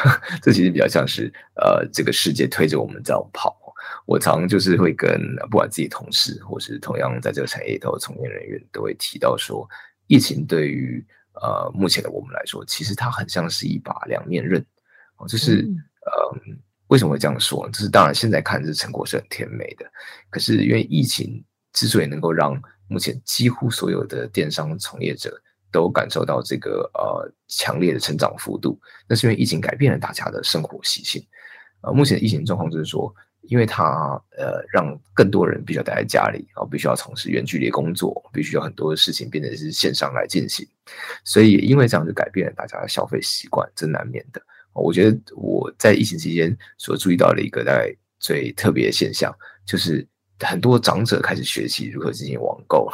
[0.41, 3.53] 这其实比较像是呃，这个世界推着我们这样跑。
[4.05, 9.67] 我常就是会跟不管自己同事，或是同样在这个产业里头的从业人员，都会提到说，
[10.07, 11.05] 疫情对于
[11.41, 14.65] 呃目前的我们来说，其实它很像是一把两面刃。
[15.17, 16.59] 哦，就是嗯。
[16.87, 17.65] 为什么会这样说？
[17.69, 19.89] 就是当然，现在看这成果是很甜美的，
[20.29, 31.25] 可是因为疫情之所以能够让目前几乎所有的电商从业者都感受到这个呃强烈的成长幅度，那是因为疫情改变了大家的生活习性。
[31.79, 40.67] 呃，目前的疫情状况就是说，因为它呃让更多人必须要待在家里，然后必须要从事远距离工作，必须有很多的事情变成是线上来进行，
[41.23, 44.41] 所以因为这样就改变了大家的消费习惯，这难免的。
[44.73, 50.07] 我觉得我在疫情期间所注意到的一个大概最特别的现象，就是
[50.39, 52.89] 很多长者开始学习如何进行网购。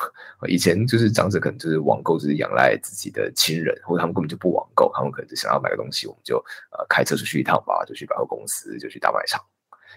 [0.47, 6.37] 以前就是长者可能就是网购，就是仰赖自己的亲人，或者他们根本就不网购，他们可能就想要买个东西，我们就
[6.71, 9.39] 呃开车出去一趟吧，就去百货公司，就去大卖场。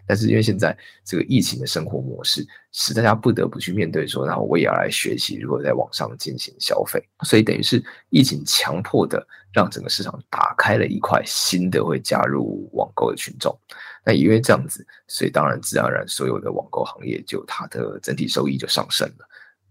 [0.06, 13.56] 但是因为现在这个疫情的生活模式，使大家不得不去面对说，然后我也要来学习如何在网上进行消费，所以等于是疫情强迫的让整个市场打开了一块新的会加入网购的群众。
[14.04, 19.28] 那因为这样子，所以当然自然而然所有的网购行业就它的整体收益就上升了。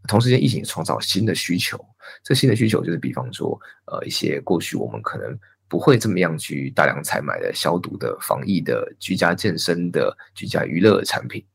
[0.08, 1.84] 同时间，疫情创造新的需求，
[2.24, 5.38] 这新的需求就是比方说，呃，一些过去我们可能。
[5.70, 11.46] 不会这么样去大量采买的消毒的、防疫的、居家健身的、居家娱乐的产品，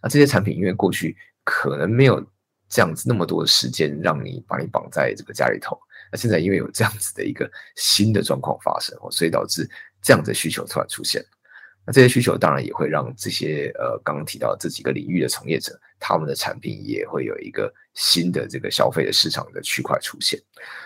[0.00, 2.24] 那这些产品因为过去可能没有
[2.68, 5.78] 这样子那么多的时间让你把你绑在这个家里头，
[6.12, 9.68] 那现在因为有这样子的一个新的状况发生，所以导致
[10.00, 11.24] 这样的需求突然出现。
[11.86, 20.38] 那这些需求当然也会让这些呃刚刚提到这几个领域的从业者，他们的产品也会有一个新的这个消费的市场的区块出现。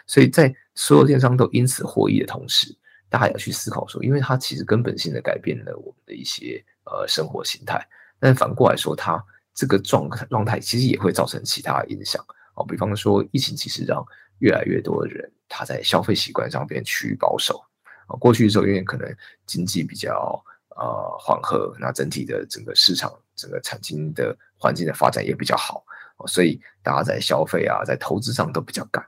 [0.07, 2.72] 所以在所有电商都因此获益的同时，
[3.09, 7.85] 大家要去思考说，因为它其实根本性的改变了我们的一些呃生活形态，
[8.20, 9.20] 但反过来说，它
[9.52, 12.64] 这个状状态其实也会造成其他影响哦。
[12.64, 14.07] 比方说，疫情其实让
[14.38, 17.61] 越来越多的人他在消费习惯上变趋于保守
[18.07, 18.14] 啊。
[18.20, 19.12] 过去的时候，因为可能
[19.46, 20.40] 经济比较。
[20.81, 25.84] 呃，缓和，那整体的整个市场、整个产经的环境的发展也比较好，
[26.26, 29.04] 所以大家在消费啊，在投资上都比较赶。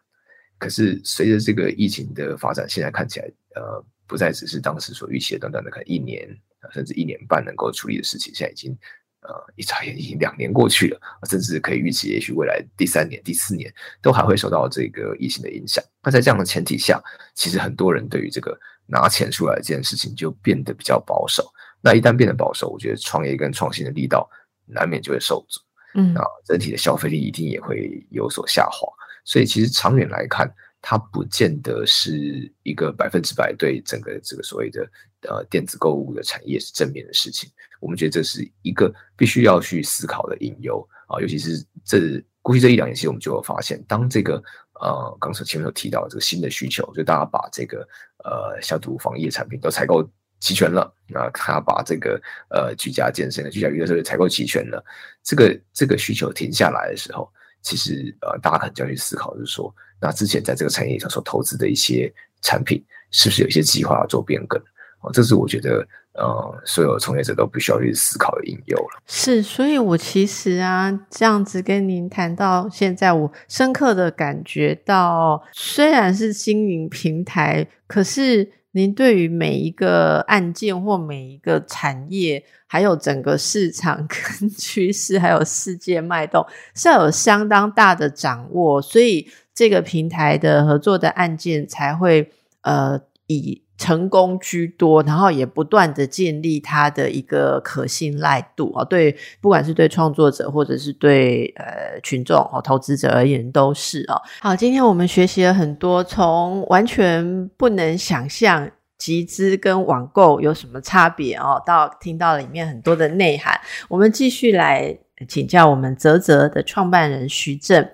[0.59, 6.29] 可是随着这个疫情的发展，现在看起来，呃，不再只是当时所预期的短短的可能一年
[6.73, 8.77] 甚至一年半能够处理的事情，现在已经
[9.23, 15.83] 呃，一眨眼已经两年过去了，甚至可以预期，也许未来第三年、第四年都还会受到这个疫情的影响。
[16.03, 17.03] 那在这样的前提下，
[17.35, 21.51] 其实很多人对于这个拿钱出来这件事情就变得比较保守。
[21.83, 24.29] 那一旦变得保守，我觉得创业跟创新的力道
[24.73, 25.61] 难免就会受阻。
[25.95, 28.89] 嗯，啊整体的消费力一定也会有所下滑。
[29.25, 34.89] 所以，其实长远来看，它不见得是一个百分之百对整个这个所谓的
[35.29, 37.51] 呃电子购物的产业是正面的事情。
[37.81, 44.43] 我们觉得这是一个必须要去思考的隐忧啊，尤其是这过去这一两年，其实我们就有发现，当这个
[44.81, 47.87] 呃刚才前面有提到这个新的需求，就大家把这个
[48.25, 50.09] 呃消毒防疫产品都采购
[50.41, 54.85] 齐全了啊，他把这个呃居家健身的居家娱乐设备采购齐全了，
[55.23, 57.31] 这个这个需求停下来的时候，
[57.63, 64.61] 其实呃大家可能就要去思考，就是说，那之前在这个产业上所投资的一些产品，是不是有一些计划要做变更？
[65.03, 65.87] 哦，这是我觉得。
[66.15, 69.01] 呃，所有从业者都必须要去思考的应用了。
[69.07, 92.31] 是，所以我其实啊，这样子跟您谈到现在，我深刻的感觉到，虽然是经营平台，可是您对于每一个案件或每一个产业，还有整个市场 跟趋势，还有世界脉动，是要有相当大的掌握，所以这个平台的合作的案件才会
[92.63, 93.63] 呃以。
[93.81, 104.21] 成功居多，然后也不断的建立它的一个可信赖度啊，对，不管是对创作者或者是对呃群众哦投资者而言都是哦。
[104.41, 114.95] 好，今天我们学习了很多，从完全不能想象集资跟网购有什么差别哦，到听到里面很多的内涵，我们继续来
[115.27, 117.89] 请教我们泽泽的创办人徐正。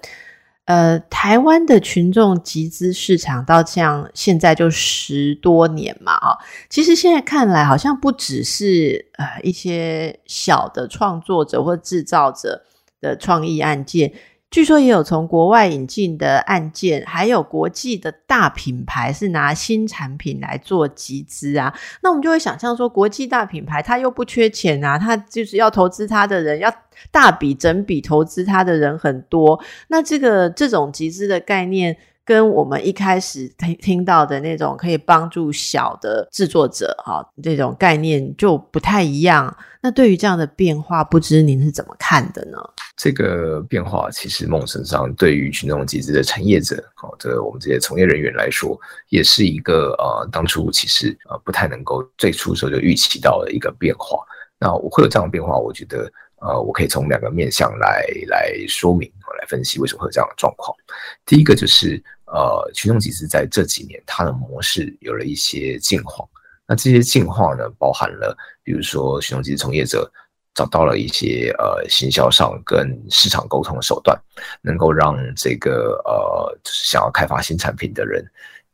[0.66, 12.62] 呃，台湾的群众集资市场到像现在就十多年嘛，啊，其实现在看来好像不只是呃一些小的创作者或制造者
[13.00, 14.12] 的创意案件。
[14.56, 21.70] 据说也有从国外引进的案件，还有国际的大品牌是拿新产品来做集资啊。
[22.02, 26.72] 那我们就会想象说，国际大品牌他又不缺钱啊，他就是要投资他的人，要
[27.10, 29.62] 大笔整笔投资他的人很多。
[29.88, 31.94] 那这个这种集资的概念。
[32.26, 39.56] 跟我们一开始听听到的那种可以帮助小的制作者哈，这种概念就不太一样。
[39.80, 42.58] 那对于这样的变化，不知您是怎么看的呢？
[42.96, 48.78] 这个变化其实梦身上对于群众集资的产业者，哦，这我们这些从业人员来说，
[49.10, 54.18] 也是一个呃，当初其实呃不太能够最初时候就预期到的一个变化。
[54.58, 60.76] 那我会有这样的变化，我觉得呃，我可以从两个面向来来说明，来分析为什么会有这样的状况。
[61.24, 62.02] 第一个就是。
[62.28, 66.26] 呃，群众集资在这几年，它的模式有了一些进化。
[66.66, 70.10] 那这些进化呢，包含了比如说群众集资从业者
[70.56, 74.18] 找到了一些呃行销上跟市场沟通的手段，
[74.62, 78.24] 能够让这个呃就是想要开发新产品的人，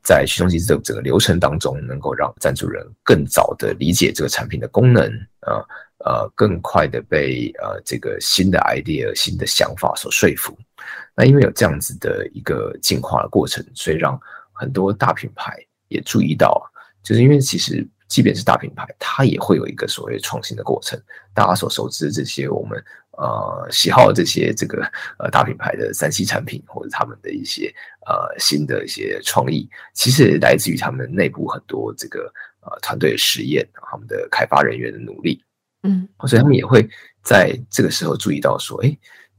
[0.00, 5.02] 在群众集资的整个流程当中，能够让赞助人更早的理解这个产品的功能，
[5.40, 5.66] 呃
[6.04, 10.56] 呃，更快的被呃这个新的 idea、新的想法所说服。
[11.16, 14.18] 那因为有这样子的一个进化的过程，所以让
[14.52, 16.62] 很多大品牌也注意到，
[17.02, 21.01] 就是因为其实即便是大品牌，它也会有一个所谓创新的过程。
[21.33, 22.77] 大家所熟知的这些我们
[23.12, 24.85] 呃喜好的这些这个
[25.18, 27.75] 呃大品牌的三 C 产品，或者他们的一些
[28.07, 35.42] 呃新的一些创意，其实来自于他们内部很多这个呃团队的实验，他们的开发人员的努力，
[35.83, 36.87] 嗯，所以他们也会
[37.22, 38.94] 在这个时候注意到说，哎。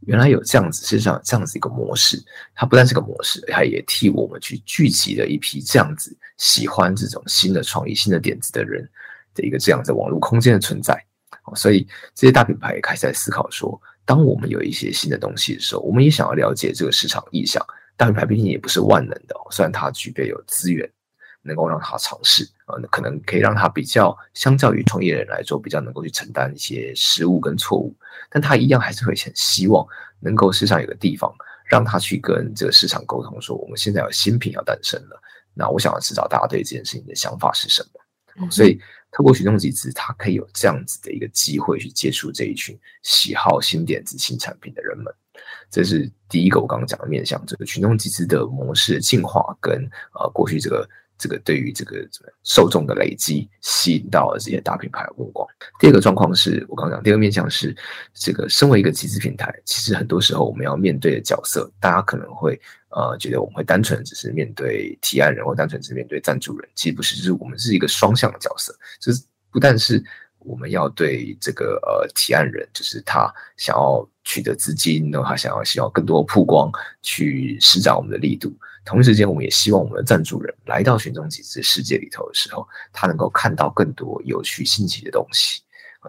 [0.06, 2.22] 原来有这样子，实际上这样子一个模式，
[2.56, 8.88] 它不但是个模式，它也替我们去聚集了一批这样子喜欢这种新的创意、新的点子的人
[9.34, 10.96] 的一个这样的网络空间的存在。
[11.56, 17.66] 所以这些大品牌也开始在思考说，当我们有一些新的东西的时候，我们也想要了解这个市场意向。
[17.96, 20.90] 大品牌毕竟也不是万能的，虽然它具备有资源。
[21.44, 27.94] 能够让他尝试啊，可能可以让他比较，相较于创业人来说，比较能够去承担一些失误跟错误，
[28.30, 29.86] 但他一样还是会很希望
[30.22, 31.30] 能够市场有个地方
[31.66, 35.22] 让他去跟这个市场沟通，说我们现在有新品要诞生了，
[35.54, 38.50] 那我想要知道大家对这件事情的想法是什么。
[38.50, 38.80] 所以
[39.12, 45.14] 透过群众集资，他可以有这样子的一个机会去接触这一群喜好新点子、新产品的人们。
[45.70, 50.88] 这是第一个我刚刚讲的面向，这个群众集资的模式进化跟呃过去这个。
[51.18, 52.08] 这个对于这个
[52.44, 55.48] 受众的累积，吸引到了这些大品牌的目光。
[55.80, 57.76] 第二个状况是我刚刚讲，第二个面向是
[58.14, 70.04] 这个身为一个集资平台，其实很多时候我们要面对的角色，大家可能会呃觉得我们会单纯只是面对提案人，或单纯只是面对赞助人，其实不是，就是我们是一个双向的角色，就是不但是
[70.40, 76.70] 我们要对这个呃提案人，就是他想要取得资金，然后他想要希望更多曝光，
[77.02, 78.54] 去施展我们的力度。
[78.86, 85.62] 同一时间，我们也希望我们的赞助人来到群众集资世界里头的时候，他能够看到更多有趣新奇的东西。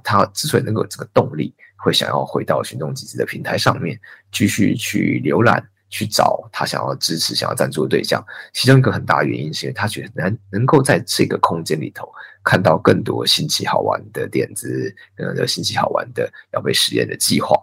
[0.03, 3.99] 他之所以能够有这个动力，会想要回到群众集资的平台上面，
[4.33, 5.65] 继续去浏览。
[5.91, 8.21] 去找他想要支持、想要赞助的对象，
[8.53, 12.11] 其中一个很大原因是因为他觉得能能够在这个空间里头
[12.43, 17.55] 看到更多新奇好玩的点子，更多新奇好玩的要被实验的计划。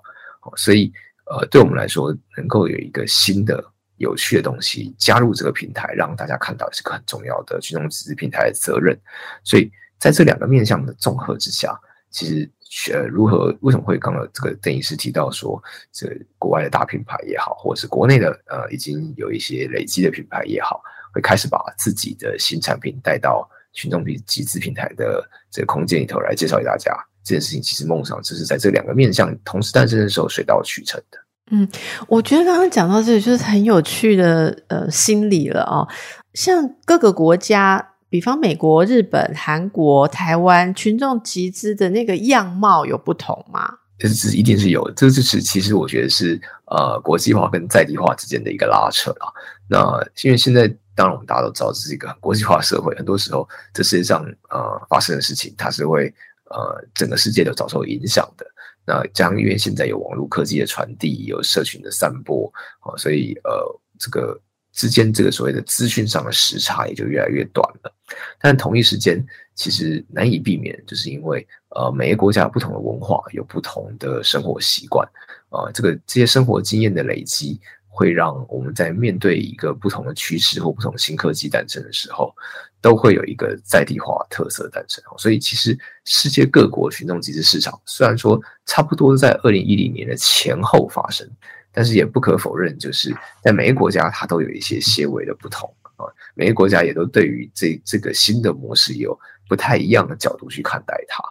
[0.56, 0.90] 所以，
[1.26, 3.62] 呃，对我们来说，能够有一个新的
[4.02, 9.00] 有趣的东西加入这个平台，让大家看到是个很重要的群众集资平台的责任。
[9.44, 11.80] 所以，在这两个面向的综合之下，
[12.10, 12.52] 其实。
[12.94, 13.54] 呃，如何？
[13.60, 16.08] 为什么会刚刚这个邓医师提到说，这
[16.40, 20.82] 国外的大品牌也好，或者是国内的呃已经有一些累积的品牌也好，
[21.14, 25.22] 会开始把自己的新产品带到群众集集资平台的
[25.52, 26.96] 这个空间里头来介绍给大家。
[27.26, 31.18] 这件事情其实梦想就是在这两个面向同时诞生的时候水到渠成的。
[31.52, 31.68] 嗯，
[32.08, 35.88] 我觉得刚刚讲到这里就是很有趣的呃心理了哦，
[36.34, 37.88] 像各个国家。
[38.12, 43.76] 比方美国、日本、韩国、台湾群众集资的那个样貌有不同吗？
[43.98, 49.32] 这是一定是有，这就是其实我觉得是呃国际化跟在地化之间的一个拉扯啊。
[49.70, 56.14] 那因为现在当然我们大家都知道这是一个很国际化社会，很多时候这世界上呃发生的事情，它是会
[56.50, 58.46] 呃整个世界都遭受影响的。
[58.86, 64.40] 那将因为现在有网络科技的传递，有社群的散播啊，所以呃这个。
[64.74, 67.94] 之间这个所谓的资讯上的时差也就越来越短了，
[68.40, 69.22] 但同一时间
[69.54, 75.06] 其实难以避免，就是因为呃每个国家有不同的文化，有不同的生活习惯，
[75.50, 77.60] 啊这个这些生活经验的累积，
[77.90, 82.34] 会让我们在面对一个不同的趋势或不同新科技诞生的时候，
[82.82, 85.04] 都会有一个在地化特色诞生。
[85.18, 91.30] 所以其实世界各国群众集资市场虽然说差不多在二零一零年的前后发生。
[91.74, 96.04] 但是也不可否认，就是在每个国家，它都有一些些微的不同啊。
[96.36, 99.18] 每个国家也都对于这这个新的模式有
[99.48, 101.24] 不太一样的角度去看待它。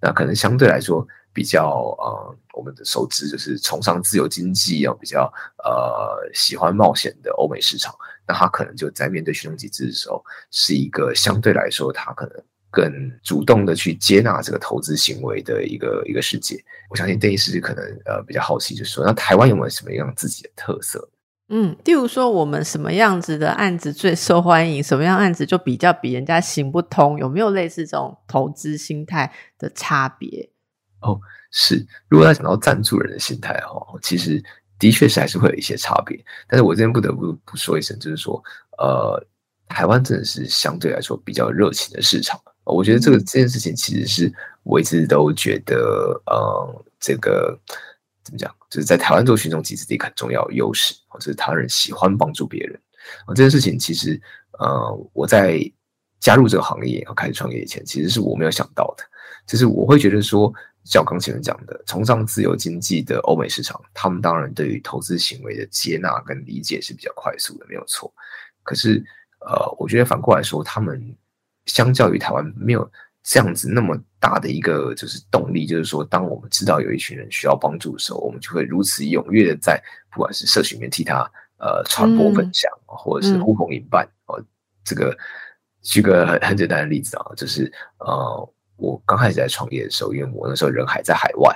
[0.00, 1.04] 那可能相对来说
[1.38, 1.68] 比较
[1.98, 5.32] 呃，我们的熟知就是崇尚自由经济，要比较
[5.62, 7.94] 呃喜欢冒险的欧美市场，
[8.26, 12.44] 那他可能就在面对群众集资的时候，是一个相对来说他可能。
[12.70, 12.84] 更
[13.24, 21.08] 主动的去接纳这个投资行为的一个一个世界，我相信邓医师可能呃比较好奇，就是说那台湾有没有什么样自己的特色？
[21.48, 30.50] 嗯，例如说我们什么样子的案子最受欢迎，什么样案子就比较比人家行不通，有没有类似这种投资心态的差别？
[31.00, 31.20] 哦，
[31.50, 34.42] 是，如果要讲到赞助人的心态哦，其实
[34.78, 36.18] 的确是还是会有一些差别，
[36.48, 38.42] 但是我这边不得不不说一声，就是说
[38.78, 39.22] 呃，
[39.68, 42.40] 台湾真的是相对来说比较热情的市场。
[42.64, 44.32] 我觉得这个这件事情其实是
[44.62, 47.58] 我一直都觉得，呃，这个
[48.22, 52.78] 怎么讲，就是在台湾做群众集资的一个很重要优势，或者是台湾人喜欢帮助别人。
[53.24, 54.20] 啊，这件事情其实，
[54.58, 55.58] 呃，我在
[56.20, 59.04] 加入这个行业、开始创业以前，其实是我没有想到的。
[59.46, 60.52] 就是我会觉得说，
[60.88, 68.12] 像刚前面讲的，崇尚自由经济的欧美市场，他们当然对于投资行为的接纳跟理解是比较快速的，没有错。
[68.62, 69.04] 可是，
[69.40, 71.16] 呃，我觉得反过来说，他们。
[71.66, 72.90] 相较于台湾，没有
[73.22, 79.78] 这样子那么大的一个就是动力，就是说，当我们知道有一群人需要帮助的时候，我们就会如此踊跃的在
[80.10, 84.08] 不管是社群里面替他呃传播分享，或者是呼朋引伴。
[84.28, 84.42] 哦，
[84.82, 85.14] 这个
[85.82, 91.54] 举个很很简单的例子啊，就是呃，我刚开始在创业的时候，因为我那时候人还在海外，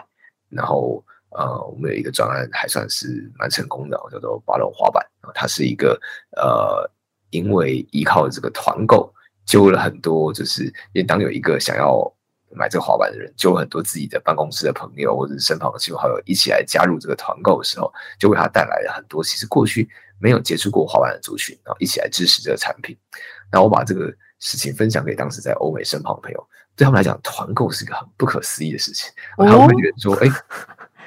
[0.50, 5.02] 然后呃，我们有一个专案还算是蛮成功的，叫做八楼滑板，
[5.32, 5.98] 它是一个
[6.36, 6.90] 呃，
[7.30, 9.10] 因为依靠这个团购。
[9.44, 12.00] 揪了很多，就是因为当有一个想要
[12.52, 22.96] 买这个滑板的人，揪了很多自己的办公室的朋友或者是身旁的亲朋好友一起来加入这个团购的时候，就为他带来了很多其实过去没有接触过滑板的族群，然后一起来支持这个产品。
[23.50, 29.10] 那我把这个事情分享给当时在欧美身旁的朋友，对他们来讲，团购是一个很不可思议的事情。
[29.36, 30.28] 他们会觉得说：“哎，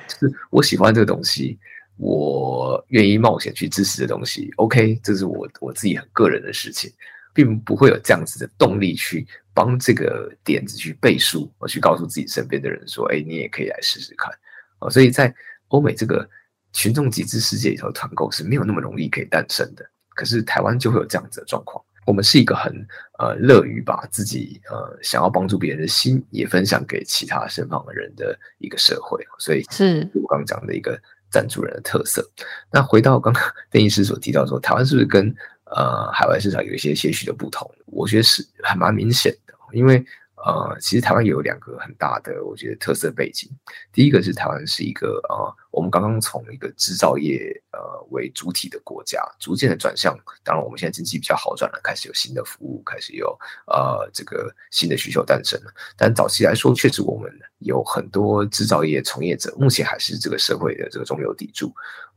[0.07, 1.59] 就是我喜欢这个东西，
[1.97, 4.51] 我愿意冒险去支持的东西。
[4.57, 6.91] OK，这是我我自己很个人的事情。”
[7.35, 14.33] 并不会有这样子的动力去帮这个点子去背书，我去告诉自己身边的人说：“哎，你也可以来试试看。”
[14.79, 15.35] 哦，所以在
[15.67, 16.25] 欧美这个
[16.71, 19.85] 群众集资世界里头，团购是没有那么容易可以诞生的。
[20.11, 21.83] 可是台湾就会有这样子的状况。
[22.05, 22.71] 我们是一个很
[23.19, 29.25] 呃乐于把自己呃想要帮助别人的心也分享给其他身旁的人的一个社会。
[29.39, 30.99] 所以是我刚刚讲的一个
[31.29, 32.25] 赞助人的特色。
[32.71, 35.33] 那回到刚刚 邓医师所提到说，台湾是不是跟
[35.65, 39.53] 呃，海外市场有一些些许的不同，我觉得是还蛮明显的。
[39.73, 40.05] 因为
[40.45, 43.49] 呃，其实台湾也有两个很大的我觉得特色背景。
[43.91, 47.79] 第一个是台湾是一个呃，我们刚刚从一个制造业呃
[48.11, 50.15] 为主体的国家，逐渐的转向。
[50.43, 53.27] 当然，我们现在经济比较好转了，开始有新的服务，开始有
[53.65, 55.73] 呃这个新的需求诞生了。
[55.97, 61.73] 但早期来说，确实我们有很多制造业从业者，目前还是这个社会的这个中流砥柱。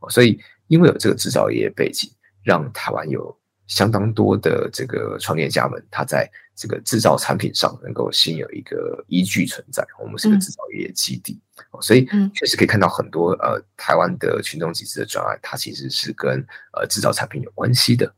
[0.09, 2.11] 所以，因为有这个制造业背景，
[2.43, 6.29] 让台湾有相当多的这个创业家们，他在
[6.59, 9.81] 这个制造产品上能够先有一个依据存在。
[9.97, 11.39] 我们是个制造业基地，
[11.79, 18.13] 所以确实可以看到很多呃台湾的群众集资的专案，它其实是跟呃制造产品有关系的。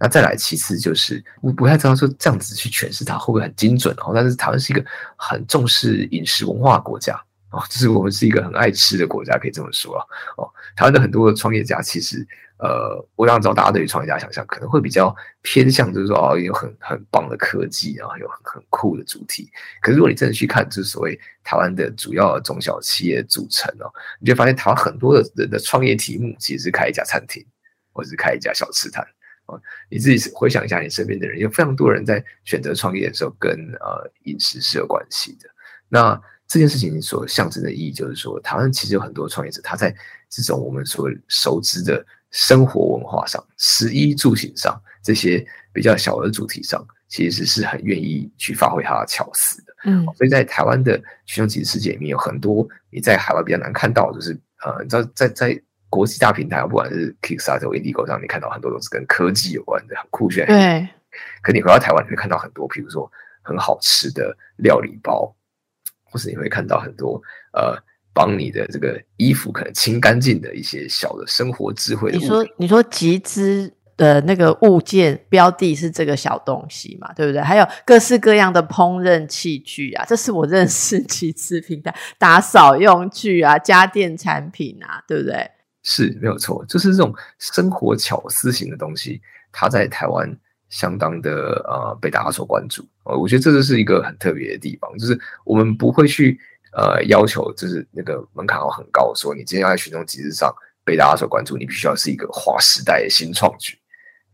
[0.00, 4.12] 那再来，其次就是我不太知道说这样子去诠释它会不会很精准哦。
[4.14, 4.82] 但是台湾是一个
[5.16, 7.22] 很重视饮食文化国家。
[7.52, 9.96] 哦，就是我们是一个很爱吃的国家，可以这么说。
[10.36, 12.26] 哦，台湾的很多的创业家，其实，
[12.58, 19.50] 呃，我想知道大家对于创业家想象可能会比较偏向，就是说哦，有很很棒的科技啊，有很很酷的主题。
[19.82, 27.44] 可是如果你真的去看，就是所谓台湾的主要中小企业组成哦，你就发现台湾很多的人的创业题目其实是开一家餐厅，
[27.92, 29.06] 或者是开一家小吃摊。
[29.46, 33.50] 哦，你自己回想一下，你身边的人有非常多人在选择创业的时候，跟
[33.80, 35.50] 呃饮食是有关系的。
[35.88, 36.18] 那
[36.52, 39.90] 这件事情所象征的意义，就是说，台湾其实有很多创业者，他在
[40.28, 45.42] 这种我们所熟知的生活文化上、食衣住行上这些
[45.72, 49.72] 比较小的主题上，其实是很愿意去发挥他的巧思的。
[49.84, 60.46] 嗯，所以在台湾的群众集资世界里面，有很多你在海外比较难看到，就是呃，你知道，在在国际大平台，不管是 Kickstarter、Indiegogo 上，你看到很多都是跟科技有关的，很酷炫。
[60.46, 60.86] 对。
[61.42, 65.34] 可你回到台湾，你会看到很多，比如说很好吃的料理包。
[66.12, 67.18] 或是你会看到很多
[67.54, 67.74] 呃，
[68.12, 72.12] 帮你的这个衣服可能清干净的一些小的生活智慧。
[72.12, 77.10] 你说你说集资的那个物件标的是这个小东西嘛？
[77.14, 77.40] 对不对？
[77.40, 85.50] 还有各式各样的烹饪器具啊，这是我认识集资平台打扫用具啊，家电产品啊，对不对？
[85.82, 90.36] 是没有错，就是这种生活巧思型的东西，它在台湾。
[90.72, 96.40] 相当的呃被大家所关注，呃，我觉得这就是一个很特别的地方，就是我们不会去
[96.72, 100.50] 呃要求，就是那个门槛要很高，说你今天要在群众集资上
[100.82, 103.78] 被大家所关注，你必须要是一个划时代的新创举。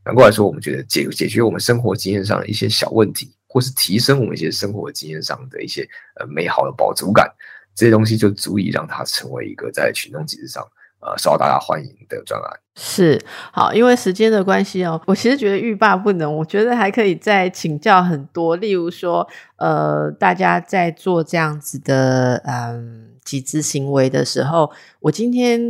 [0.05, 5.83] 反过来说，我们觉得解解决我们生活经验上的一些小问题，或是提升我们一些生活经验上的一些
[6.21, 7.29] 呃美好的饱足感，
[7.75, 10.65] 这些东西就足以让它成为一个在群众集资上。
[11.01, 13.21] 呃，受到大家欢迎的专案是
[13.53, 19.27] 好，因为时间的关系哦，我其实觉得欲罢不能，我觉得还可以再请教很多，例如说，
[19.57, 24.71] 呃，大家在做这样子的嗯集资行为的时候，
[25.01, 25.61] 我今天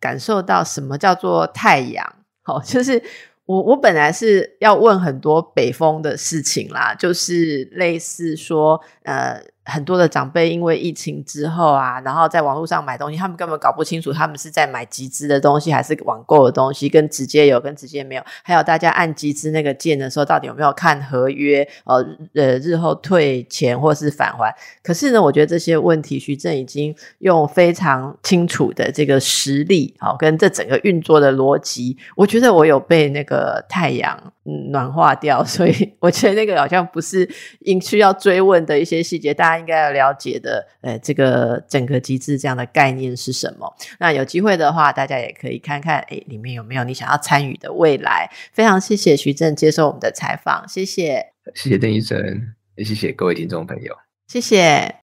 [0.00, 2.16] 感受到什么叫做太阳？
[2.42, 3.00] 好，就是
[3.46, 9.40] 我我本来是要问很多北风的事情啦，就是类似说，呃。
[9.64, 18.22] 很多的长辈因为疫情之后啊，然后在网络上买东西，他们根本搞不清楚他们是在买集资的东西还是网购的东西，跟直接有跟直接没有。
[18.42, 21.62] 还有大家按集资那个键的时候，到底有没有看合约？
[21.84, 22.04] 呃
[22.34, 24.52] 呃，日后退钱或是返还？
[24.82, 37.28] 可是呢，我觉得这些问题，徐正已经用非常清楚的这个实例，好跟这整个运作的逻辑，我觉得我有被那个太阳嗯暖化掉，所以 我觉得那个好像不是
[37.60, 39.51] 应需要追问的一些细节，大。
[39.58, 43.74] 应该要了解的，呃，这个整个机制这样的概念是什么？
[43.98, 48.30] 那有机会的话，大家也可以看看，哎，里面有没有你想要参与的未来？
[48.52, 53.96] 非常谢谢徐正接受我们的采访，谢谢，谢谢邓医生，也谢谢各位听众朋友，
[54.26, 54.96] 谢谢。